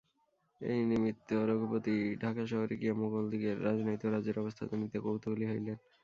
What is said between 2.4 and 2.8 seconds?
শহরে